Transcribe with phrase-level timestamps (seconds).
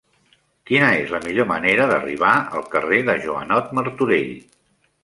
[0.69, 4.39] Quina és la millor manera d'arribar al carrer de Joanot Martorell?